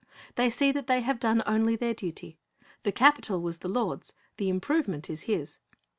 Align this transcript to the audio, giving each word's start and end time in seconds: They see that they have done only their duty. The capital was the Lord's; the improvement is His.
They 0.33 0.49
see 0.49 0.71
that 0.71 0.87
they 0.87 1.01
have 1.01 1.19
done 1.19 1.43
only 1.45 1.75
their 1.75 1.93
duty. 1.93 2.39
The 2.81 2.91
capital 2.91 3.39
was 3.39 3.57
the 3.57 3.69
Lord's; 3.69 4.13
the 4.37 4.49
improvement 4.49 5.11
is 5.11 5.29
His. 5.29 5.59